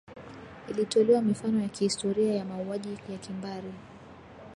[0.69, 3.73] ilitolewa mifano ya kihistoria ya mauaji ya kimbari